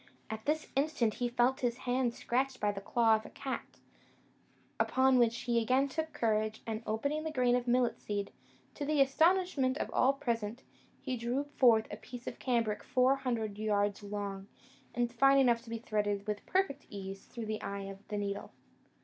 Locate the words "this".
0.45-0.65